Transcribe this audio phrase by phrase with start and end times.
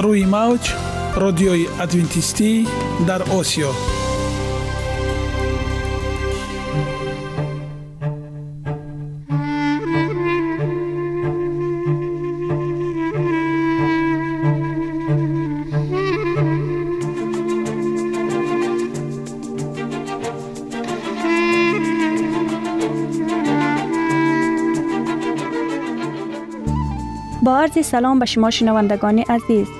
[0.00, 0.72] روی موج
[1.16, 2.66] رادیوی ادوینتیستی
[3.06, 3.70] در آسیا
[27.42, 29.79] با عرض سلام به شما شنوندگان عزیز.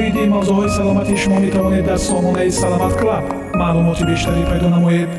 [0.00, 3.24] оиди мавзӯъҳои саломатии шумо метавонед дар сомонаи саломат клаб
[3.60, 5.10] маълумоти бештарӣ пайдо намоед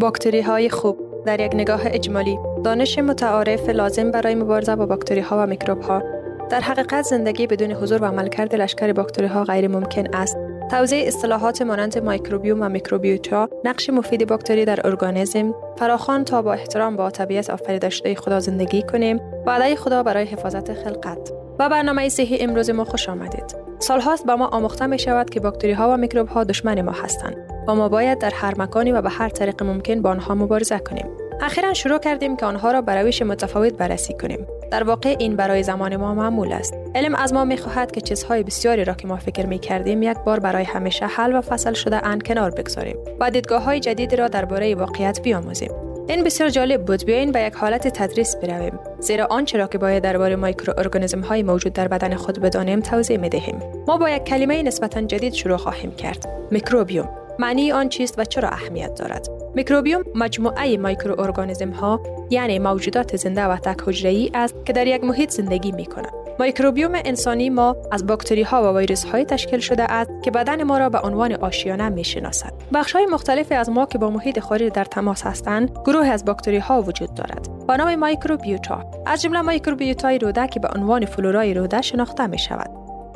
[0.00, 0.96] باکتری های خوب
[1.26, 6.02] در یک نگاه اجمالی دانش متعارف لازم برای مبارزه با باکتری ها و میکروب ها
[6.50, 10.36] در حقیقت زندگی بدون حضور و عملکرد لشکر باکتری ها غیر ممکن است
[10.71, 15.53] توضیح اصطلاحات مانند مایکروبیوم و میکروبیوتا نقش مفید باکتری در ارگانیسم.
[15.77, 19.19] فراخوان تا با احترام با طبیعت آفریده شده خدا زندگی کنیم.
[19.45, 21.33] وعده خدا برای حفاظت خلقت.
[21.59, 23.55] و برنامه صحی امروز ما خوش آمدید.
[23.79, 27.37] سالهاست به ما آموخته می شود که باکتری ها و میکروب ها دشمن ما هستند.
[27.67, 31.07] و ما باید در هر مکانی و به هر طریق ممکن با آنها مبارزه کنیم.
[31.41, 34.47] اخیرا شروع کردیم که آنها را به روش متفاوت بررسی کنیم.
[34.71, 36.73] در واقع این برای زمان ما معمول است.
[36.95, 40.39] علم از ما می‌خواهد که چیزهای بسیاری را که ما فکر می کردیم یک بار
[40.39, 44.75] برای همیشه حل و فصل شده ان کنار بگذاریم و دیدگاه های جدیدی را درباره
[44.75, 45.71] واقعیت بیاموزیم.
[46.07, 47.05] این بسیار جالب بود.
[47.05, 48.79] بیاین به یک حالت تدریس برویم.
[48.99, 53.29] زیرا آنچه را که باید درباره مایکروارگانیسم های موجود در بدن خود بدانیم توضیح می
[53.29, 56.27] دهیم ما با یک کلمه نسبتا جدید شروع خواهیم کرد.
[56.51, 57.24] میکروبیوم.
[57.39, 63.57] معنی آن چیست و چرا اهمیت دارد میکروبیوم مجموعه مایکروارگانیسم ها یعنی موجودات زنده و
[63.57, 68.43] تک حجره ایست که در یک محیط زندگی می کنند میکروبیوم انسانی ما از باکتری
[68.43, 72.03] ها و ویروس های تشکیل شده است که بدن ما را به عنوان آشیانه می
[72.03, 72.53] شناسد.
[72.73, 76.57] بخش های مختلفی از ما که با محیط خارج در تماس هستند، گروه از باکتری
[76.57, 77.49] ها وجود دارد.
[77.67, 82.69] با نام مایکروبیوتا از جمله مایکروبیوتای روده که به عنوان فلورای روده شناخته می شود.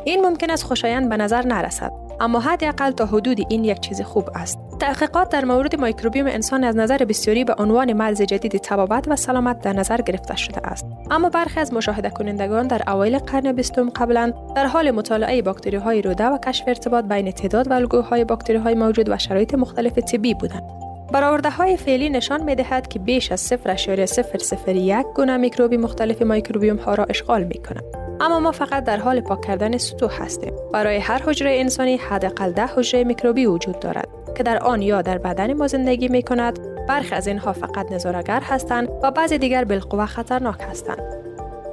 [0.06, 4.30] این ممکن است خوشایند به نظر نرسد اما حداقل تا حدود این یک چیز خوب
[4.36, 4.60] است.
[4.80, 9.62] تحقیقات در مورد میکروبیوم انسان از نظر بسیاری به عنوان مرز جدید تبابت و سلامت
[9.62, 10.86] در نظر گرفته شده است.
[11.12, 16.02] اما برخی از مشاهده کنندگان در اوایل قرن بیستم قبلا در حال مطالعه باکتری های
[16.02, 20.34] روده و کشف ارتباط بین تعداد و الگوهای باکتری های موجود و شرایط مختلف طبی
[20.34, 20.64] بودند.
[21.12, 26.96] برآورده های فعلی نشان می دهد که بیش از 0.001 گونه میکروبی مختلف میکروبیوم ها
[26.96, 28.09] را اشغال می کنند.
[28.22, 30.54] اما ما فقط در حال پاک کردن سطوح هستیم.
[30.74, 34.08] برای هر حجره انسانی حداقل ده حجره میکروبی وجود دارد
[34.38, 36.60] که در آن یا در بدن ما زندگی می کند.
[36.88, 41.20] برخی از اینها فقط نظارگر هستند و بعضی دیگر بالقوه خطرناک هستند.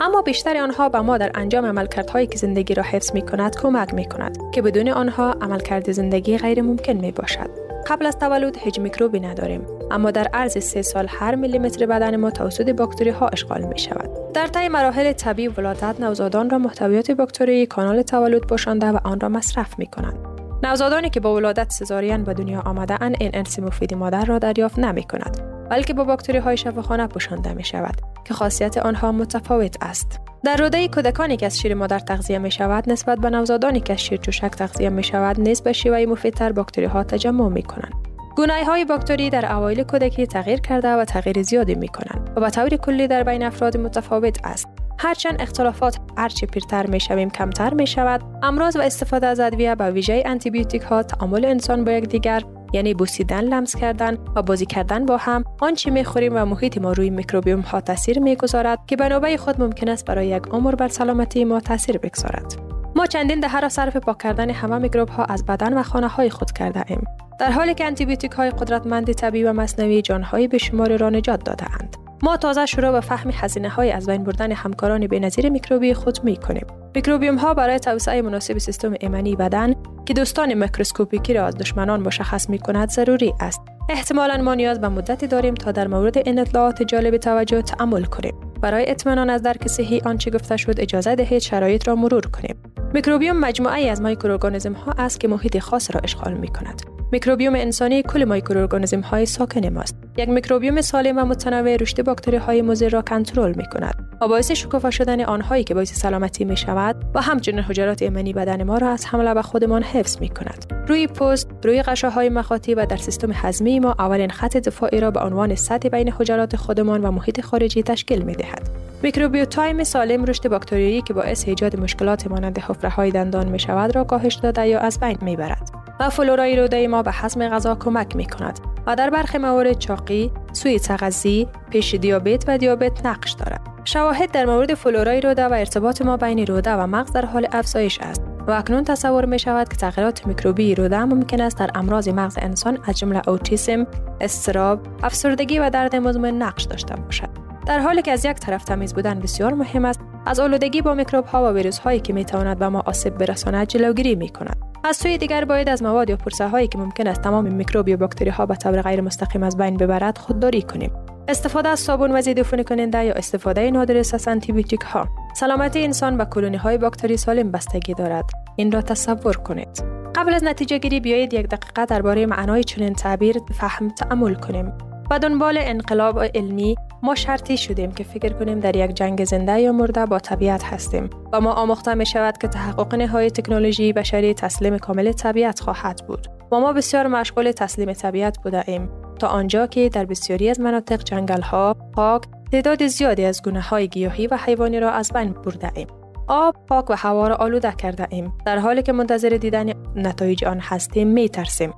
[0.01, 3.95] اما بیشتر آنها به ما در انجام عملکردهایی که زندگی را حفظ می کند کمک
[3.95, 7.66] می کند که بدون آنها عملکرد زندگی غیر ممکن می باشد.
[7.87, 9.67] قبل از تولد هیچ میکروبی نداریم.
[9.91, 14.33] اما در عرض سه سال هر میلیمتر بدن ما توسط باکتری ها اشغال می شود
[14.35, 19.29] در طی مراحل طبیعی ولادت نوزادان را محتویات باکتری کانال تولد پوشانده و آن را
[19.29, 23.95] مصرف می کنند نوزادانی که با ولادت سزارین به دنیا آمده اند این انس مفید
[23.95, 27.95] مادر را دریافت نمی کند بلکه با باکتری های شفاخانه پوشانده می شود
[28.25, 30.21] که خاصیت آنها متفاوت است.
[30.45, 34.01] در روده کودکانی که از شیر مادر تغذیه می شود نسبت به نوزادانی که از
[34.01, 38.65] شیر چوشک تغذیه می شود نیز به شیوه مفیدتر باکتری ها تجمع می کنند گونه
[38.65, 42.69] های باکتری در اوایل کودکی تغییر کرده و تغییر زیادی می کنند و به طور
[42.69, 44.69] کلی در بین افراد متفاوت است.
[44.99, 49.91] هرچند اختلافات هرچه پیرتر می شویم کمتر می شود امراض و استفاده از ادویه به
[49.91, 52.43] ویژه انتیبیوتیک ها تعامل انسان با یکدیگر
[52.73, 57.11] یعنی بوسیدن لمس کردن و بازی کردن با هم آنچه می‌خوریم و محیط ما روی
[57.11, 61.45] میکروبیوم ها تاثیر می‌گذارد که به نوبه خود ممکن است برای یک عمر بر سلامتی
[61.45, 62.76] ما تاثیر بگذارد.
[62.97, 66.31] ما چندین دهه را صرف پاک کردن همه میکروب ها از بدن و خانه های
[66.31, 67.05] خود کرده ایم
[67.41, 71.65] در حالی که انتیبیوتیک های قدرتمند طبیعی و مصنوعی جانهای بی شمار را نجات داده
[71.73, 71.97] اند.
[72.23, 76.37] ما تازه شروع به فهم هزینه های از بین بردن همکاران بینظیر میکروبی خود می
[76.37, 76.67] کنیم.
[76.95, 79.75] میکروبیوم ها برای توسعه مناسب سیستم ایمنی بدن
[80.07, 83.61] که دوستان میکروسکوپیکی را از دشمنان مشخص می کند ضروری است.
[83.89, 88.46] احتمالا ما نیاز به مدتی داریم تا در مورد این اطلاعات جالب توجه تأمل کنیم.
[88.61, 92.57] برای اطمینان از درک صحیح آنچه گفته شد اجازه دهید شرایط را مرور کنیم.
[92.95, 96.96] میکروبیوم مجموعه از مایکروارگانیسم ها است که محیط خاص را اشغال می کند.
[97.13, 99.97] میکروبیوم انسانی کل مایکروارگانیسم های ساکن ماست.
[100.17, 104.51] یک میکروبیوم سالم و متنوع رشد باکتری های مضر را کنترل می کند و باعث
[104.51, 108.89] شکوفا شدن آنهایی که باعث سلامتی می شود و همچنین حجرات ایمنی بدن ما را
[108.89, 110.85] از حمله به خودمان حفظ می کند.
[110.89, 115.21] روی پوست، روی غشاهای مخاطی و در سیستم هضمی ما اولین خط دفاعی را به
[115.21, 118.86] عنوان سطح بین حجرات خودمان و محیط خارجی تشکیل می دهد.
[119.07, 124.35] میکروبیوتای سالم رشد باکتریایی که باعث ایجاد مشکلات مانند حفره دندان می شود را کاهش
[124.35, 125.71] داده یا از بین می برد.
[126.01, 130.33] و فلورای روده ما به هضم غذا کمک می کند و در برخی موارد چاقی،
[130.53, 133.61] سوی تغذی، پیش دیابت و دیابت نقش دارد.
[133.85, 137.99] شواهد در مورد فلورای روده و ارتباط ما بین روده و مغز در حال افزایش
[138.01, 142.39] است و اکنون تصور می شود که تغییرات میکروبی روده ممکن است در امراض مغز
[142.41, 143.87] انسان از جمله اوتیسم،
[144.21, 147.46] استراب، افسردگی و درد مزمن نقش داشته باشد.
[147.67, 151.25] در حالی که از یک طرف تمیز بودن بسیار مهم است، از آلودگی با میکروب
[151.25, 154.57] ها و ویروس هایی که می تواند به ما آسیب برساند جلوگیری می کند.
[154.85, 157.97] از سوی دیگر باید از مواد یا پرسه هایی که ممکن است تمام میکروب یا
[157.97, 160.93] باکتری ها به طور غیر مستقیم از بین ببرد خودداری کنیم.
[161.29, 166.25] استفاده از صابون و ضد کننده یا استفاده نادرست از آنتیبیوتیک ها سلامتی انسان به
[166.25, 168.25] کلونی های باکتری سالم بستگی دارد.
[168.57, 169.85] این را تصور کنید.
[170.15, 174.73] قبل از نتیجه گیری بیایید یک دقیقه درباره معنای چنین تعبیر فهم تعمل کنیم.
[175.11, 179.73] و دنبال انقلاب علمی ما شرطی شدیم که فکر کنیم در یک جنگ زنده یا
[179.73, 184.79] مرده با طبیعت هستیم و ما آموخته می شود که تحقق نهایی تکنولوژی بشری تسلیم
[184.79, 188.91] کامل طبیعت خواهد بود و ما بسیار مشغول تسلیم طبیعت بوده ایم.
[189.19, 192.23] تا آنجا که در بسیاری از مناطق جنگل ها پاک
[192.53, 195.87] تعداد زیادی از گونه های گیاهی و حیوانی را از بین برده ایم.
[196.29, 198.33] آب پاک و هوا را آلوده کرده ایم.
[198.47, 201.75] در حالی که منتظر دیدن نتایج آن هستیم می ترسیم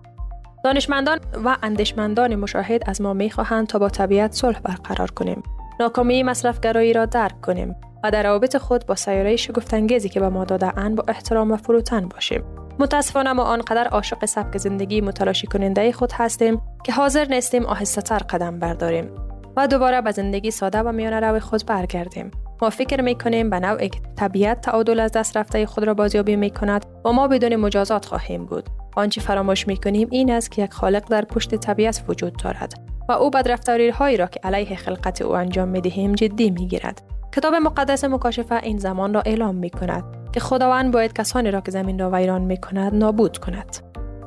[0.65, 5.43] دانشمندان و اندیشمندان مشاهد از ما می خواهند تا با طبیعت صلح برقرار کنیم.
[5.81, 10.45] ناکامی مصرفگرایی را درک کنیم و در روابط خود با سیاره شگفتانگیزی که به ما
[10.45, 12.45] داده اند با احترام و فروتن باشیم.
[12.79, 18.19] متاسفانه ما آنقدر عاشق سبک زندگی متلاشی کننده خود هستیم که حاضر نیستیم آهسته تر
[18.19, 19.11] قدم برداریم
[19.57, 22.31] و دوباره به زندگی ساده و میانه رو خود برگردیم.
[22.63, 26.51] ما فکر می کنیم به نوعی طبیعت تعادل از دست رفته خود را بازیابی می
[26.51, 30.73] کند و ما بدون مجازات خواهیم بود آنچه فراموش می کنیم این است که یک
[30.73, 32.75] خالق در پشت طبیعت وجود دارد
[33.09, 37.03] و او بدرفتاری هایی را که علیه خلقت او انجام می دهیم جدی می گیرد.
[37.33, 41.71] کتاب مقدس مکاشفه این زمان را اعلام می کند که خداوند باید کسانی را که
[41.71, 43.77] زمین را ویران می کند نابود کند.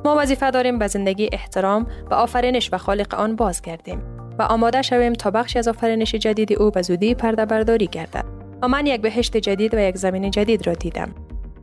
[0.04, 4.02] ما وظیفه داریم به زندگی احترام و آفرینش و خالق آن بازگردیم
[4.38, 8.24] و آماده شویم تا بخشی از آفرینش جدید او به زودی پرده برداری گردد.
[8.62, 11.14] و من یک بهشت جدید و یک زمین جدید را دیدم.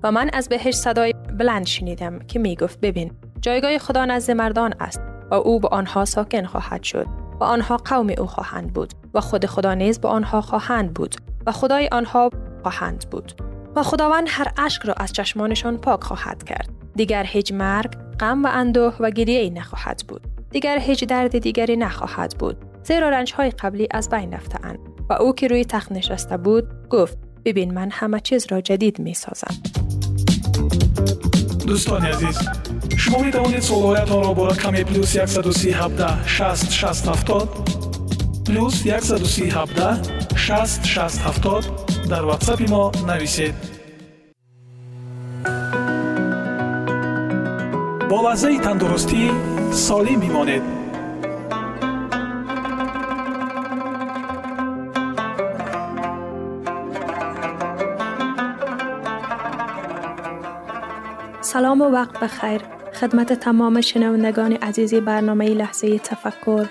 [0.03, 3.11] و من از بهشت صدای بلند شنیدم که می گفت ببین
[3.41, 7.05] جایگاه خدا نزد مردان است و او به آنها ساکن خواهد شد
[7.39, 11.51] و آنها قوم او خواهند بود و خود خدا نیز به آنها خواهند بود و
[11.51, 12.29] خدای آنها
[12.63, 13.31] خواهند بود.
[13.75, 16.69] و خداوند هر اشک را از چشمانشان پاک خواهد کرد.
[16.95, 20.38] دیگر هیچ مرگ غم و اندوه و گریه ای نخواهد بود.
[20.51, 24.79] دیگر هیچ درد دیگری نخواهد بود زیرا رنجهای قبلی از بین رفتهاند
[25.09, 29.13] و او که روی تخت نشسته بود گفت ببین من همه چیز را جدید می
[29.13, 29.55] سازم.
[31.67, 32.39] دوستان عزیز
[32.97, 37.49] شما می توانید سوالاتتان را با رقم 137 60 60 70
[38.47, 41.65] پلوس 137 60 60 70
[42.09, 43.53] در واتساپ ما نویسید
[48.09, 49.31] با تندرستی
[49.71, 50.61] سالم بمانید
[61.41, 62.61] سلام و وقت بخیر.
[62.93, 66.65] خدمت تمام شنوندگان عزیز برنامه لحظه تفکر.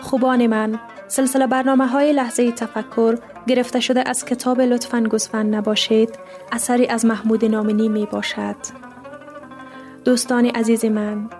[0.00, 0.78] خوبان من
[1.08, 6.18] سلسله برنامه های لحظه تفکر گرفته شده از کتاب لطفا گزفن نباشید.
[6.52, 8.89] اثری از محمود نامنی می باشد
[10.04, 11.30] دوستان عزیز من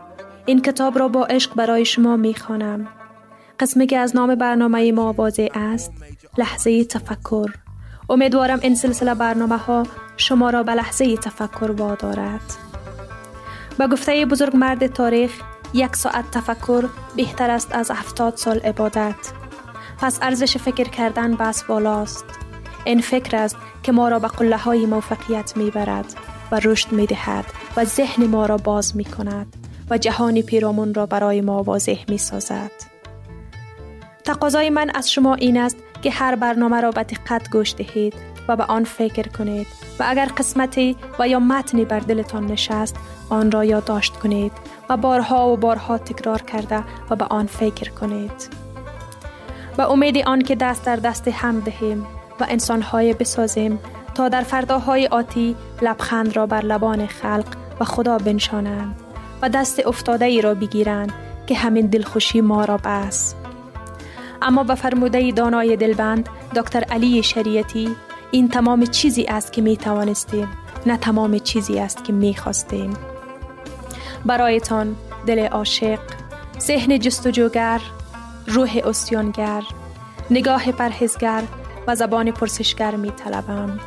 [0.46, 2.88] این کتاب را با عشق برای شما می خوانم
[3.60, 5.92] قسمی که از نام برنامه ما واضح است
[6.38, 7.50] لحظه تفکر
[8.10, 9.82] امیدوارم این سلسله برنامه ها
[10.16, 12.40] شما را به لحظه تفکر وادارد.
[13.78, 15.32] به گفته بزرگ مرد تاریخ
[15.74, 16.84] یک ساعت تفکر
[17.16, 19.32] بهتر است از هفتاد سال عبادت.
[19.98, 22.24] پس ارزش فکر کردن بس بالاست.
[22.84, 26.14] این فکر است که ما را به قله های موفقیت می برد
[26.52, 27.44] و رشد می دهد
[27.76, 29.56] و ذهن ما را باز می کند
[29.90, 32.70] و جهان پیرامون را برای ما واضح می سازد.
[34.24, 38.14] تقاضای من از شما این است که هر برنامه را به دقت گوش دهید
[38.48, 39.66] و به آن فکر کنید
[39.98, 42.96] و اگر قسمتی و یا متنی بر دلتان نشست
[43.28, 44.52] آن را یادداشت کنید
[44.88, 48.48] و بارها و بارها تکرار کرده و به آن فکر کنید
[49.78, 52.06] و امید آن که دست در دست هم دهیم
[52.40, 53.78] و انسانهای بسازیم
[54.14, 57.46] تا در فرداهای آتی لبخند را بر لبان خلق
[57.80, 58.94] و خدا بنشانند
[59.42, 61.12] و دست افتاده ای را بگیرند
[61.46, 63.34] که همین دلخوشی ما را بس
[64.42, 67.96] اما به فرموده دانای دلبند دکتر علی شریعتی
[68.30, 70.48] این تمام چیزی است که می توانستیم
[70.86, 72.96] نه تمام چیزی است که می خواستیم
[74.26, 75.98] برایتان دل عاشق
[76.60, 77.80] ذهن جستجوگر
[78.46, 79.62] روح اسیانگر
[80.30, 81.42] نگاه پرهزگر
[81.86, 83.80] و زبان پرسشگر می طلبم.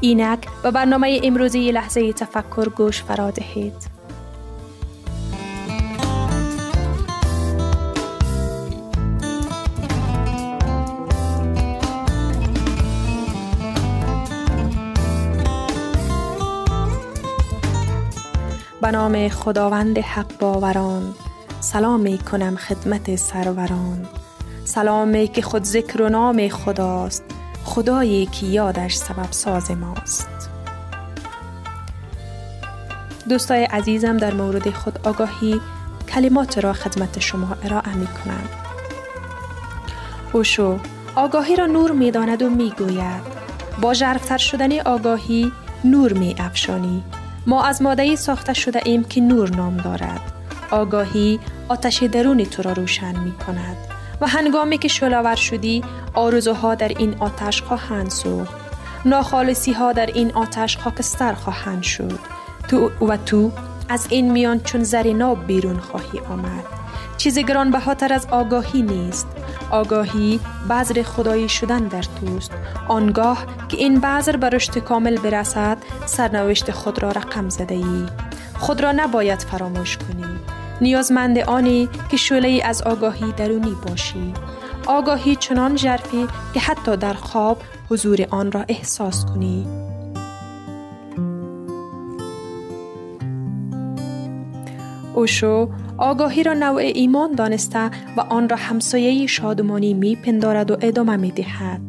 [0.00, 3.96] اینک به برنامه امروزی لحظه تفکر گوش فرا دهید.
[18.80, 21.14] به نام خداوند حق باوران
[21.60, 24.06] سلام می کنم خدمت سروران
[24.64, 27.35] سلامی که خود ذکر و نام خداست
[27.66, 30.28] خدایی که یادش سبب ساز ماست.
[33.28, 35.60] دوستای عزیزم در مورد خود آگاهی
[36.08, 38.48] کلمات را خدمت شما ارائه می کنم.
[40.32, 40.78] اوشو
[41.14, 43.22] آگاهی را نور می داند و می گوید
[43.80, 45.52] با جرفتر شدن آگاهی
[45.84, 47.04] نور می افشانی.
[47.46, 50.20] ما از ماده ساخته شده ایم که نور نام دارد.
[50.70, 53.95] آگاهی آتش درونی تو را روشن می کند.
[54.20, 58.54] و هنگامی که شلاور شدی آرزوها در این آتش خواهند سوخت.
[59.04, 62.18] ناخالصی ها در این آتش خاکستر خواهند شد.
[62.68, 63.52] تو و تو
[63.88, 66.64] از این میان چون زر ناب بیرون خواهی آمد.
[67.16, 69.26] چیز گران بهاتر از آگاهی نیست.
[69.70, 72.52] آگاهی بذر خدایی شدن در توست
[72.88, 78.06] آنگاه که این بذر به رشد کامل برسد سرنوشت خود را رقم زده ای
[78.58, 80.24] خود را نباید فراموش کنی
[80.80, 84.32] نیازمند آنی که شعله از آگاهی درونی باشی
[84.86, 89.66] آگاهی چنان جرفی که حتی در خواب حضور آن را احساس کنی
[95.14, 95.68] اوشو
[95.98, 101.30] آگاهی را نوع ایمان دانسته و آن را همسایه شادمانی می پندارد و ادامه می
[101.30, 101.80] دهد.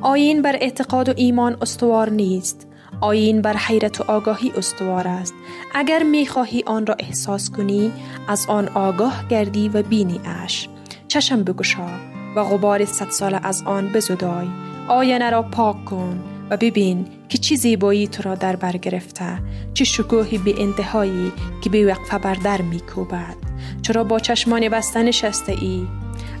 [0.00, 2.66] آین بر اعتقاد و ایمان استوار نیست.
[3.00, 5.34] آین بر حیرت و آگاهی استوار است.
[5.74, 7.92] اگر می خواهی آن را احساس کنی
[8.28, 10.68] از آن آگاه گردی و بینی اش.
[11.08, 11.88] چشم بگشا
[12.36, 14.46] و غبار صد سال از آن بزدای.
[14.88, 19.38] آینه را پاک کن و ببین که چی زیبایی تو را در بر گرفته.
[19.74, 23.36] چه شکوهی به انتهایی که به وقفه بر در می کوبد
[23.82, 25.86] چرا با چشمان بسته نشسته ای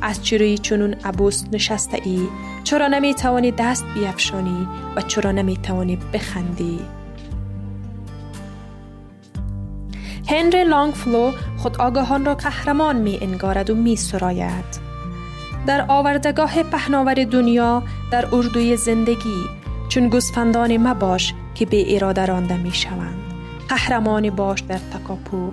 [0.02, 2.20] از چروی چنون عبوس نشسته ای
[2.64, 6.80] چرا نمی توانی دست بیفشانی و چرا نمی توانی بخندی؟
[10.28, 14.84] هنری لانگفلو خود آگاهان را قهرمان می انگارد و می سراید.
[15.66, 19.44] در آوردگاه پهناور دنیا در اردوی زندگی
[19.88, 23.24] چون گوسفندان مباش که به اراده رانده می شوند.
[23.68, 25.50] قهرمان باش در تکاپو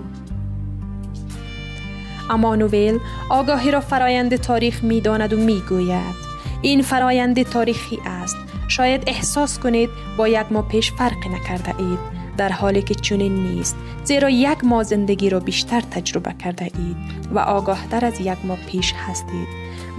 [2.30, 2.98] امانویل
[3.28, 8.36] آگاهی را فرایند تاریخ می داند و می گوید این فرایند تاریخی است
[8.68, 13.76] شاید احساس کنید با یک ماه پیش فرق نکرده اید در حالی که چنین نیست
[14.04, 16.96] زیرا یک ماه زندگی را بیشتر تجربه کرده اید
[17.34, 19.48] و آگاه در از یک ماه پیش هستید.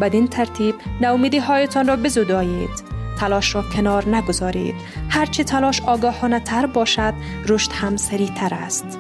[0.02, 2.84] بدین ترتیب نومیدی هایتان را بزدایید.
[3.20, 4.76] تلاش را کنار نگذارید.
[5.10, 7.14] هرچه تلاش آگاهانه تر باشد
[7.48, 9.00] رشد هم سریع تر است.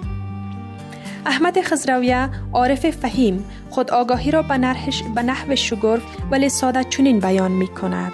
[1.25, 4.57] احمد خزرویه عارف فهیم خود آگاهی را به
[5.23, 8.13] نحو شگرف ولی ساده چنین بیان می کند.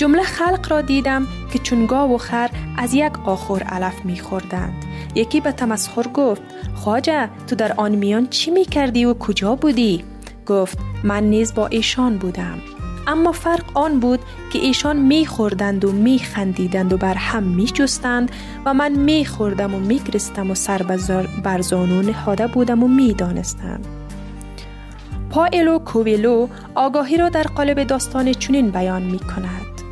[0.00, 4.84] جمله خلق را دیدم که چونگا و خر از یک آخور علف می خوردند.
[5.14, 6.42] یکی به تمسخر گفت
[6.74, 10.04] خواجه تو در آن میان چی می کردی و کجا بودی؟
[10.46, 12.58] گفت من نیز با ایشان بودم.
[13.06, 14.20] اما فرق آن بود
[14.52, 18.30] که ایشان می خوردند و می خندیدند و بر هم می جستند
[18.64, 20.82] و من می خوردم و می گرستم و سر
[21.44, 23.80] بر زانو نهاده بودم و می دانستم.
[25.30, 29.89] پایلو کوویلو آگاهی را در قالب داستان چنین بیان می کند.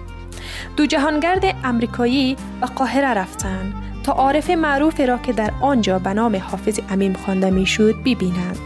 [0.79, 6.37] دو جهانگرد امریکایی به قاهره رفتند تا عارف معروفی را که در آنجا به نام
[6.37, 8.59] حافظ امیم خوانده می‌شد ببینند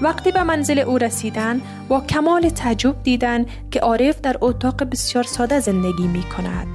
[0.00, 5.60] وقتی به منزل او رسیدن با کمال تعجب دیدند که عارف در اتاق بسیار ساده
[5.60, 6.66] زندگی می کند.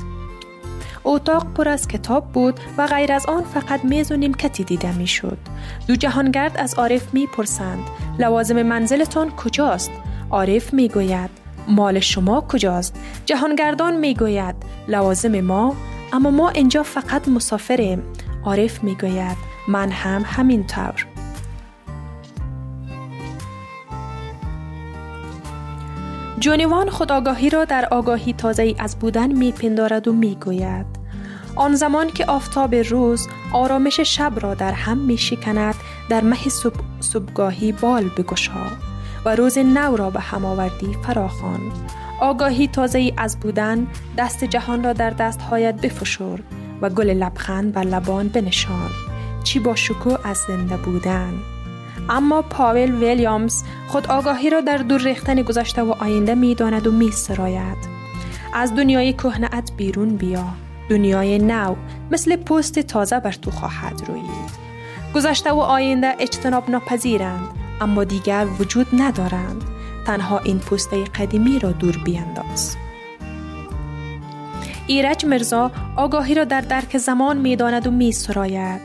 [1.03, 5.07] اتاق پر از کتاب بود و غیر از آن فقط میز و نیمکتی دیده می
[5.07, 5.37] شد.
[5.87, 7.83] دو جهانگرد از عارف می پرسند
[8.19, 9.91] لوازم منزلتان کجاست؟
[10.31, 14.55] عارف می گوید مال شما کجاست؟ جهانگردان می گوید
[14.87, 15.75] لوازم ما
[16.13, 18.03] اما ما اینجا فقط مسافریم.
[18.45, 21.05] عارف می گوید من هم همینطور.
[26.39, 30.85] جونیوان خداگاهی را در آگاهی تازه از بودن می پندارد و می گوید.
[31.55, 35.75] آن زمان که آفتاب روز آرامش شب را در هم می شکند
[36.09, 38.92] در مه صبح صبحگاهی بال بگشا
[39.25, 41.71] و روز نو را به هم آوردی فراخان
[42.21, 46.39] آگاهی تازه از بودن دست جهان را در دستهایت بفشور
[46.81, 48.89] و گل لبخند بر لبان بنشان
[49.43, 51.33] چی با شکو از زنده بودن
[52.09, 56.91] اما پاول ویلیامز خود آگاهی را در دور ریختن گذشته و آینده می داند و
[56.91, 57.77] می سراید.
[58.53, 60.45] از دنیای کهنت بیرون بیا.
[60.89, 61.75] دنیای نو
[62.11, 64.63] مثل پوست تازه بر تو خواهد روید.
[65.15, 69.63] گذشته و آینده اجتناب ناپذیرند اما دیگر وجود ندارند.
[70.05, 72.77] تنها این پوسته قدیمی را دور بینداز.
[74.87, 78.81] ایرج مرزا آگاهی را در درک زمان می داند و می سراید.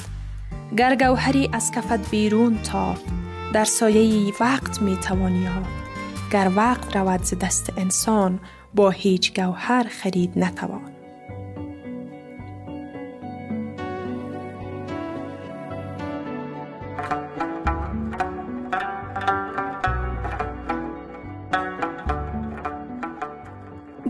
[0.77, 2.95] گر گوهری از کفت بیرون تا
[3.53, 5.49] در سایه وقت می توانی
[6.33, 8.41] گر وقت رود ز دست انسان
[8.75, 10.98] با هیچ گوهر خرید نتوان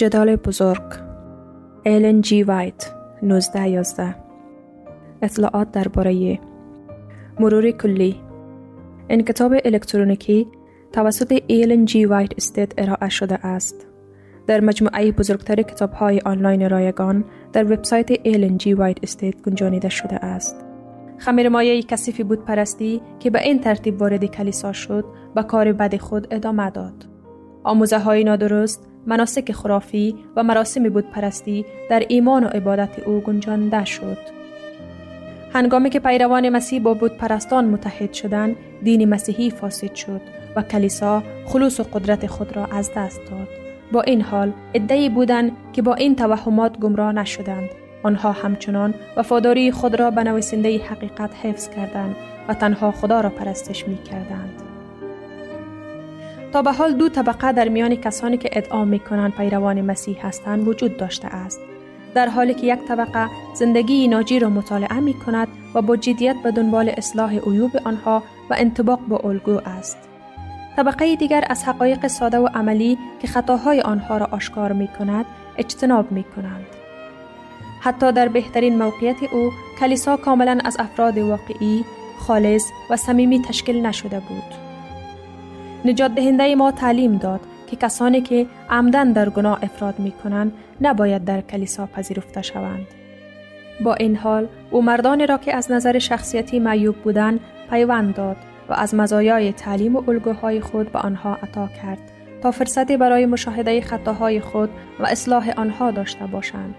[0.00, 0.82] جدال بزرگ.
[1.82, 4.14] ایلن جی وایت 1911
[5.22, 6.38] اطلاعات درباره
[7.40, 8.16] مرور کلی.
[9.08, 10.48] این کتاب الکترونیکی
[10.92, 13.86] توسط ایلن جی وایت استیت ارائه شده است.
[14.46, 20.24] در مجموعه بزرگتر کتاب های آنلاین رایگان در وبسایت ایلن جی وایت استیت گنجانیده شده
[20.24, 20.64] است.
[21.18, 25.04] خمیر مایه کثیف بت پرستی که به این ترتیب وارد کلیسا شد
[25.36, 27.06] و کار بد خود ادامه داد.
[27.64, 33.84] آموزه های نادرست مناسک خرافی و مراسم بت پرستی در ایمان و عبادت او گنجانده
[33.84, 34.18] شد.
[35.52, 40.20] هنگامی که پیروان مسیح با بت پرستان متحد شدند، دین مسیحی فاسد شد
[40.56, 43.48] و کلیسا خلوص و قدرت خود را از دست داد.
[43.92, 47.68] با این حال ادعی بودند که با این توهمات گمراه نشدند.
[48.02, 52.16] آنها همچنان وفاداری خود را به نویسنده حقیقت حفظ کردند
[52.48, 54.69] و تنها خدا را پرستش می کردند.
[56.52, 60.68] تا به حال دو طبقه در میان کسانی که ادعا می کنند پیروان مسیح هستند
[60.68, 61.60] وجود داشته است.
[62.14, 66.50] در حالی که یک طبقه زندگی ناجی را مطالعه می کند و با جدیت به
[66.50, 69.98] دنبال اصلاح عیوب آنها و انطباق با الگو است.
[70.76, 75.26] طبقه دیگر از حقایق ساده و عملی که خطاهای آنها را آشکار می کند
[75.58, 76.66] اجتناب می کنند.
[77.80, 81.84] حتی در بهترین موقعیت او کلیسا کاملا از افراد واقعی،
[82.18, 84.69] خالص و صمیمی تشکیل نشده بود.
[85.84, 91.24] نجات دهنده ما تعلیم داد که کسانی که عمدن در گناه افراد می کنند نباید
[91.24, 92.86] در کلیسا پذیرفته شوند.
[93.84, 97.40] با این حال او مردانی را که از نظر شخصیتی معیوب بودند
[97.70, 98.36] پیوند داد
[98.68, 101.98] و از مزایای تعلیم و الگوهای خود به آنها عطا کرد
[102.42, 106.74] تا فرصتی برای مشاهده خطاهای خود و اصلاح آنها داشته باشند.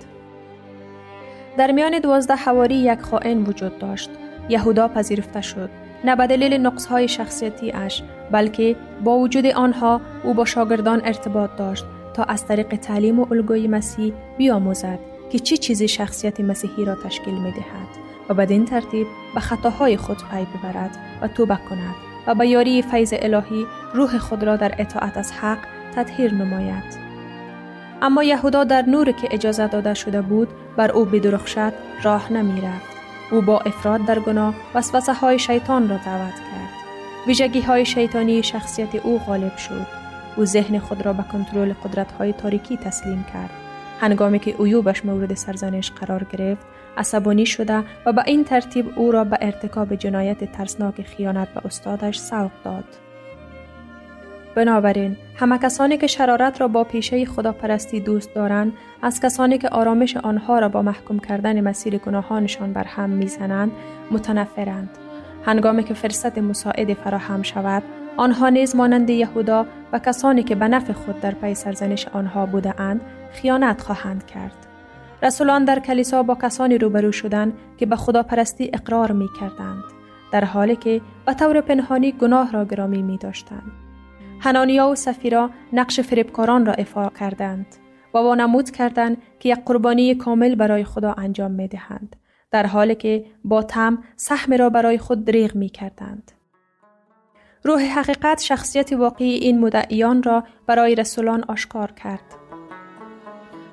[1.57, 4.09] در میان دوازده حواری یک خائن وجود داشت.
[4.49, 5.69] یهودا پذیرفته شد.
[6.03, 11.85] نه به دلیل نقصهای شخصیتی اش بلکه با وجود آنها او با شاگردان ارتباط داشت
[12.13, 14.99] تا از طریق تعلیم و الگوی مسیح بیاموزد
[15.31, 17.87] که چه چی چیزی شخصیت مسیحی را تشکیل می دهد
[18.29, 21.95] و بدین ترتیب به خطاهای خود پی ببرد و توبه کند
[22.27, 25.59] و به یاری فیض الهی روح خود را در اطاعت از حق
[25.95, 27.11] تطهیر نماید.
[28.01, 32.61] اما یهودا در نور که اجازه داده شده بود بر او بدرخشد راه نمی.
[33.31, 36.69] او با افراد در گناه وسوسه های شیطان را دعوت کرد.
[37.27, 39.87] ویژگی های شیطانی شخصیت او غالب شد.
[40.37, 43.49] او ذهن خود را به کنترل قدرت های تاریکی تسلیم کرد.
[43.99, 46.65] هنگامی که عیوبش مورد سرزنش قرار گرفت،
[46.97, 52.17] عصبانی شده و به این ترتیب او را به ارتکاب جنایت ترسناک خیانت به استادش
[52.17, 53.00] سوق داد.
[54.55, 60.17] بنابراین همه کسانی که شرارت را با پیشه خداپرستی دوست دارند از کسانی که آرامش
[60.17, 63.71] آنها را با محکوم کردن مسیر گناهانشان بر هم می‌زنند
[64.11, 64.89] متنفرند
[65.45, 67.83] هنگامی که فرصت مساعد فراهم شود
[68.17, 72.81] آنها نیز مانند یهودا و کسانی که به نفع خود در پی سرزنش آنها بوده
[72.81, 74.67] اند خیانت خواهند کرد
[75.23, 79.83] رسولان در کلیسا با کسانی روبرو شدند که به خداپرستی اقرار می کردند
[80.31, 83.71] در حالی که به طور پنهانی گناه را گرامی می داشتند.
[84.43, 87.65] هنانیا و سفیرا نقش فریبکاران را افا کردند
[88.13, 92.15] و وانمود کردند که یک قربانی کامل برای خدا انجام می دهند
[92.51, 96.31] در حالی که با تم سهم را برای خود دریغ می کردند.
[97.63, 102.35] روح حقیقت شخصیت واقعی این مدعیان را برای رسولان آشکار کرد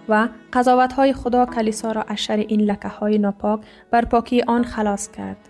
[0.08, 5.10] و قضاوت های خدا کلیسا را از این لکه های ناپاک بر پاکی آن خلاص
[5.10, 5.47] کرد.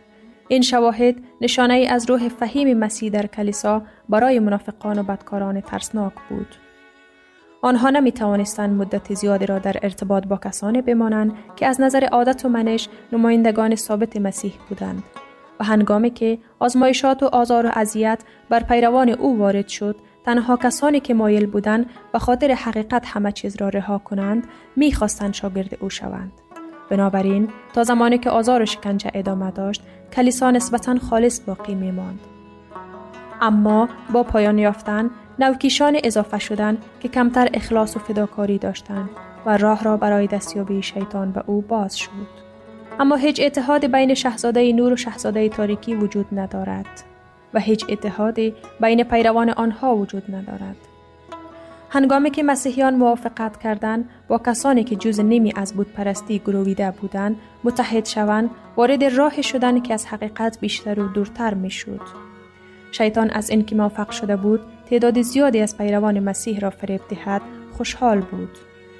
[0.48, 6.12] این شواهد نشانه ای از روح فهیم مسیح در کلیسا برای منافقان و بدکاران ترسناک
[6.28, 6.54] بود.
[7.62, 12.44] آنها نمی توانستند مدت زیادی را در ارتباط با کسانی بمانند که از نظر عادت
[12.44, 15.02] و منش نمایندگان ثابت مسیح بودند
[15.60, 21.00] و هنگامی که آزمایشات و آزار و اذیت بر پیروان او وارد شد تنها کسانی
[21.00, 26.32] که مایل بودند به خاطر حقیقت همه چیز را رها کنند می‌خواستند شاگرد او شوند
[26.90, 32.20] بنابراین تا زمانی که آزار و شکنجه ادامه داشت کلیسا نسبتا خالص باقی می ماند.
[33.40, 39.10] اما با پایان یافتن نوکیشان اضافه شدند که کمتر اخلاص و فداکاری داشتند
[39.46, 42.48] و راه را برای دستیابی شیطان به او باز شد.
[43.00, 47.04] اما هیچ اتحاد بین شهزاده نور و شهزاده تاریکی وجود ندارد
[47.54, 50.87] و هیچ اتحادی بین پیروان آنها وجود ندارد.
[51.90, 57.36] هنگامی که مسیحیان موافقت کردند با کسانی که جز نیمی از بود پرستی گرویده بودند
[57.64, 62.00] متحد شوند وارد راه شدن که از حقیقت بیشتر و دورتر می شد.
[62.92, 68.20] شیطان از اینکه موفق شده بود تعداد زیادی از پیروان مسیح را فریب دهد خوشحال
[68.20, 68.50] بود.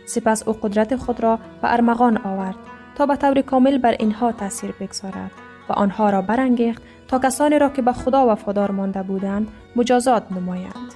[0.07, 2.57] سپس او قدرت خود را به ارمغان آورد
[2.95, 5.31] تا به طور کامل بر اینها تاثیر بگذارد
[5.69, 10.95] و آنها را برانگیخت تا کسانی را که به خدا وفادار مانده بودند مجازات نمایند.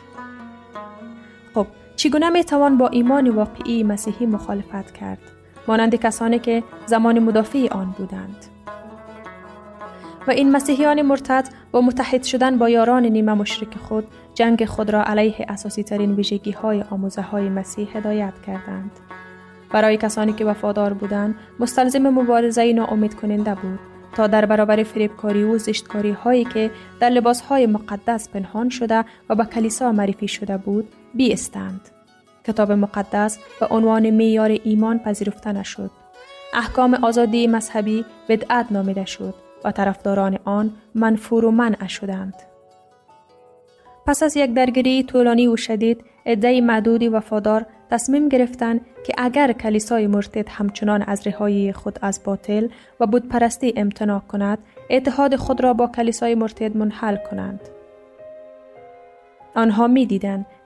[1.55, 1.66] خب
[2.02, 5.18] چگونه می توان با ایمان واقعی مسیحی مخالفت کرد؟
[5.68, 8.46] مانند کسانی که زمان مدافع آن بودند.
[10.28, 15.04] و این مسیحیان مرتد با متحد شدن با یاران نیمه مشرک خود جنگ خود را
[15.04, 18.90] علیه اساسی ترین ویژگی های آموزه های مسیح هدایت کردند.
[19.70, 23.91] برای کسانی که وفادار بودند مستلزم مبارزه ناامید کننده بود.
[24.16, 26.70] تا در برابر فریبکاری و زشتکاری هایی که
[27.01, 31.81] در لباس های مقدس پنهان شده و به کلیسا معرفی شده بود بیستند.
[32.44, 35.90] کتاب مقدس به عنوان میار ایمان پذیرفته نشد.
[36.55, 42.51] احکام آزادی مذهبی بدعت نامیده شد و طرفداران آن منفور و منع شدند.
[44.06, 50.06] پس از یک درگیری طولانی و شدید عده معدودی وفادار تصمیم گرفتند که اگر کلیسای
[50.06, 52.68] مرتد همچنان از رهایی خود از باطل
[53.00, 54.58] و بودپرستی امتناع کند
[54.90, 57.60] اتحاد خود را با کلیسای مرتد منحل کنند.
[59.54, 60.20] آنها می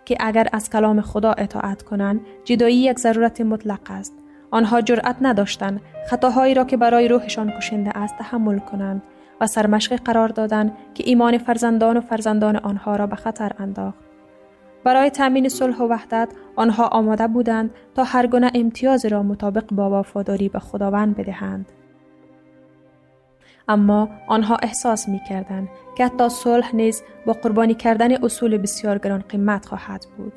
[0.05, 4.13] که اگر از کلام خدا اطاعت کنند جدایی یک ضرورت مطلق است.
[4.51, 9.03] آنها جرأت نداشتند خطاهایی را که برای روحشان کشنده است تحمل کنند.
[9.41, 13.99] و سرمشق قرار دادند که ایمان فرزندان و فرزندان آنها را به خطر انداخت.
[14.85, 20.01] برای تأمین صلح و وحدت آنها آماده بودند تا هر گونه امتیاز را مطابق با
[20.01, 21.73] وفاداری به خداوند بدهند.
[23.69, 29.25] اما آنها احساس می کردند که حتی صلح نیز با قربانی کردن اصول بسیار گران
[29.29, 30.33] قیمت خواهد بود.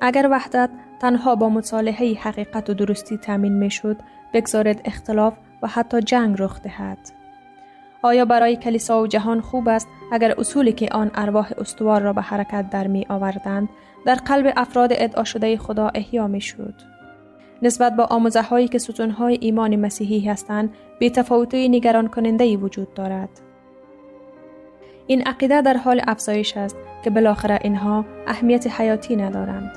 [0.00, 3.96] اگر وحدت تنها با مصالحه حقیقت و درستی تامین می شد
[4.32, 5.34] بگذارد اختلاف
[5.64, 6.98] و حتی جنگ رخ دهد.
[8.02, 12.22] آیا برای کلیسا و جهان خوب است اگر اصولی که آن ارواح استوار را به
[12.22, 13.68] حرکت در می آوردند
[14.06, 16.74] در قلب افراد ادعا شده خدا احیا می شد؟
[17.62, 22.94] نسبت با آموزه هایی که ستون های ایمان مسیحی هستند بی تفاوتی نگران کننده وجود
[22.94, 23.28] دارد.
[25.06, 29.72] این عقیده در حال افزایش است که بالاخره اینها اهمیت حیاتی ندارند.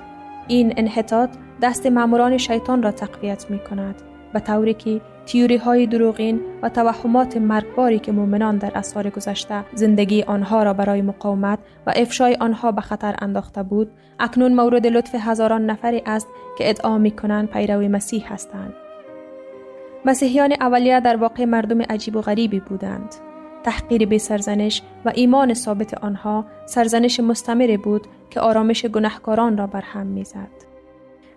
[0.47, 1.29] این انحطاط
[1.61, 4.01] دست ماموران شیطان را تقویت می کند
[4.33, 10.23] به طوری که تیوری های دروغین و توهمات مرگباری که مؤمنان در اسفار گذشته زندگی
[10.23, 15.65] آنها را برای مقاومت و افشای آنها به خطر انداخته بود اکنون مورد لطف هزاران
[15.65, 18.73] نفری است که ادعا می کنند پیرو مسیح هستند.
[20.05, 23.15] مسیحیان اولیه در واقع مردم عجیب و غریبی بودند.
[23.63, 30.07] تحقیر به سرزنش و ایمان ثابت آنها سرزنش مستمری بود که آرامش گناهکاران را برهم
[30.07, 30.67] می‌زد.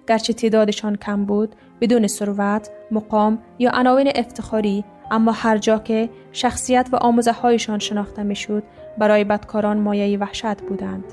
[0.08, 6.88] گرچه تعدادشان کم بود بدون ثروت مقام یا عناوین افتخاری اما هر جا که شخصیت
[6.92, 8.62] و آموزه هایشان شناخته می‌شد
[8.98, 11.04] برای بدکاران مایه وحشت بودند.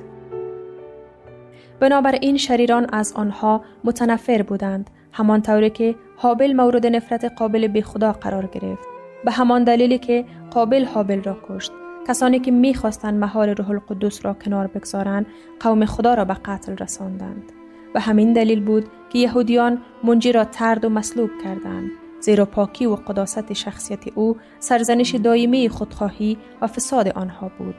[1.80, 8.12] بنابراین شریران از آنها متنفر بودند همان طوری که حابل مورد نفرت قابل به خدا
[8.12, 8.88] قرار گرفت.
[9.26, 11.72] به همان دلیلی که قابل حابل را کشت.
[12.08, 15.26] کسانی که می‌خواستند محال روح القدس را کنار بگذارند
[15.60, 17.52] قوم خدا را به قتل رساندند.
[17.98, 22.96] و همین دلیل بود که یهودیان منجی را ترد و مصلوب کردند زیرا پاکی و
[22.96, 27.76] قداست شخصیت او سرزنش دائمی خودخواهی و فساد آنها بود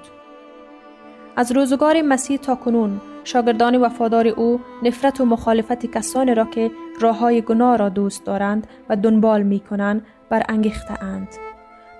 [1.36, 7.18] از روزگار مسیح تا کنون شاگردان وفادار او نفرت و مخالفت کسانی را که راه
[7.18, 11.28] های گناه را دوست دارند و دنبال می کنند برانگیخته اند.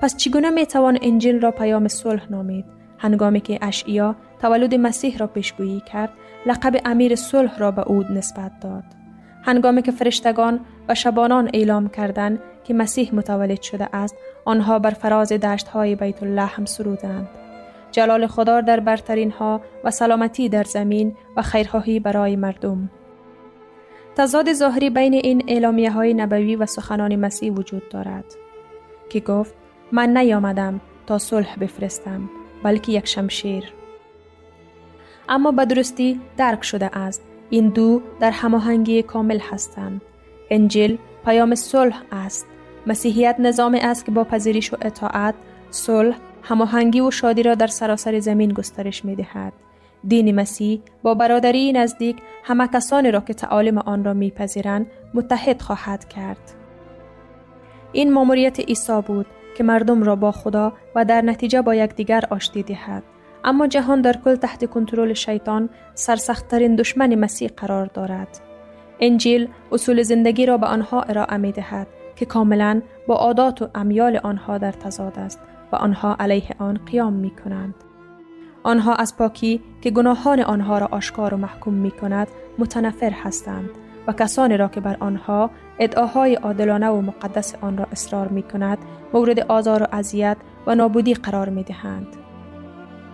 [0.00, 5.26] پس چگونه می توان انجیل را پیام صلح نامید هنگامی که اشعیا تولد مسیح را
[5.26, 6.10] پیشگویی کرد
[6.46, 8.84] لقب امیر صلح را به او نسبت داد.
[9.42, 15.32] هنگامی که فرشتگان و شبانان اعلام کردند که مسیح متولد شده است آنها بر فراز
[15.32, 17.28] دشت های بیت الله هم سرودند.
[17.92, 22.90] جلال خدا در برترین ها و سلامتی در زمین و خیرخواهی برای مردم.
[24.16, 28.24] تضاد ظاهری بین این اعلامیه های نبوی و سخنان مسیح وجود دارد
[29.10, 29.54] که گفت
[29.92, 32.30] من نیامدم تا صلح بفرستم.
[32.62, 33.64] بلکه یک شمشیر.
[35.28, 37.22] اما به درستی درک شده است.
[37.50, 40.00] این دو در هماهنگی کامل هستند.
[40.50, 42.46] انجیل پیام صلح است.
[42.86, 45.34] مسیحیت نظام است که با پذیرش و اطاعت
[45.70, 49.52] صلح هماهنگی و شادی را در سراسر زمین گسترش می دهد.
[50.08, 56.08] دین مسیح با برادری نزدیک همه کسانی را که تعالیم آن را میپذیرند متحد خواهد
[56.08, 56.54] کرد.
[57.92, 59.26] این ماموریت عیسی بود.
[59.58, 63.02] که مردم را با خدا و در نتیجه با یکدیگر آشتی دهد.
[63.44, 68.40] اما جهان در کل تحت کنترل شیطان سرسختترین دشمن مسیح قرار دارد.
[69.00, 74.16] انجیل اصول زندگی را به آنها ارائه می دهد که کاملا با عادات و امیال
[74.16, 75.40] آنها در تضاد است
[75.72, 77.74] و آنها علیه آن قیام می کنند.
[78.62, 83.70] آنها از پاکی که گناهان آنها را آشکار و محکوم می کند متنفر هستند
[84.08, 88.78] و کسانی را که بر آنها ادعاهای عادلانه و مقدس آن را اصرار می کند
[89.12, 92.06] مورد آزار و اذیت و نابودی قرار می دهند.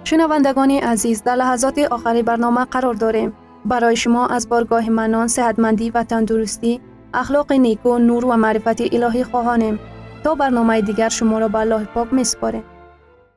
[0.04, 3.32] شنوندگان عزیز در لحظات آخری برنامه قرار داریم.
[3.64, 6.80] برای شما از بارگاه منان، صحتمندی و تندرستی،
[7.14, 9.78] اخلاق نیکو، نور و معرفت الهی خواهانیم.
[10.24, 12.64] تا برنامه دیگر شما را به الله پاک می سپاریم.